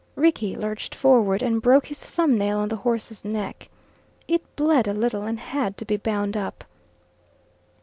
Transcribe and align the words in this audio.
Rickie 0.15 0.55
lurched 0.55 0.95
forward, 0.95 1.43
and 1.43 1.61
broke 1.61 1.85
his 1.85 2.03
thumb 2.03 2.35
nail 2.35 2.57
on 2.57 2.69
the 2.69 2.77
horse's 2.77 3.23
neck. 3.23 3.69
It 4.27 4.41
bled 4.55 4.87
a 4.87 4.93
little, 4.95 5.25
and 5.25 5.39
had 5.39 5.77
to 5.77 5.85
be 5.85 5.95
bound 5.95 6.35
up. 6.35 6.63